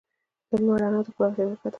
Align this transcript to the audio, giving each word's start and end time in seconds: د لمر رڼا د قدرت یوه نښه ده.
د 0.47 0.51
لمر 0.59 0.77
رڼا 0.81 0.99
د 1.05 1.07
قدرت 1.15 1.37
یوه 1.39 1.49
نښه 1.51 1.67
ده. 1.67 1.69